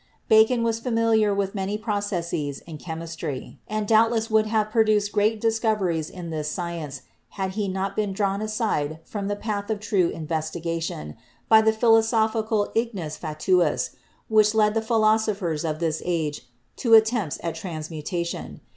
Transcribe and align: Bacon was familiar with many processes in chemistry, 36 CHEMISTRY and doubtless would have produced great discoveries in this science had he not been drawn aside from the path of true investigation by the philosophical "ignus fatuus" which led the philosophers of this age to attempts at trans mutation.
Bacon 0.27 0.63
was 0.63 0.79
familiar 0.79 1.31
with 1.31 1.53
many 1.53 1.77
processes 1.77 2.61
in 2.61 2.79
chemistry, 2.79 3.59
36 3.67 3.67
CHEMISTRY 3.69 3.77
and 3.77 3.87
doubtless 3.87 4.29
would 4.31 4.47
have 4.47 4.71
produced 4.71 5.11
great 5.11 5.39
discoveries 5.39 6.09
in 6.09 6.31
this 6.31 6.49
science 6.49 7.03
had 7.37 7.51
he 7.51 7.67
not 7.67 7.95
been 7.95 8.11
drawn 8.11 8.41
aside 8.41 8.97
from 9.03 9.27
the 9.27 9.35
path 9.35 9.69
of 9.69 9.79
true 9.79 10.09
investigation 10.09 11.15
by 11.47 11.61
the 11.61 11.71
philosophical 11.71 12.71
"ignus 12.75 13.15
fatuus" 13.15 13.91
which 14.27 14.55
led 14.55 14.73
the 14.73 14.81
philosophers 14.81 15.63
of 15.63 15.77
this 15.79 16.01
age 16.03 16.47
to 16.77 16.95
attempts 16.95 17.37
at 17.43 17.53
trans 17.53 17.91
mutation. 17.91 18.59